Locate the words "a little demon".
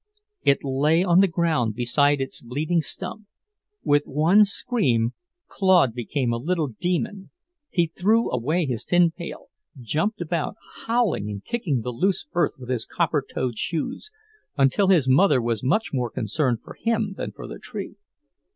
6.33-7.29